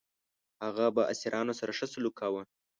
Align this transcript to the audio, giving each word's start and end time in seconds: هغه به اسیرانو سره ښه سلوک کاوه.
هغه 0.63 0.85
به 0.95 1.03
اسیرانو 1.13 1.53
سره 1.59 1.71
ښه 1.77 1.85
سلوک 1.93 2.13
کاوه. 2.19 2.41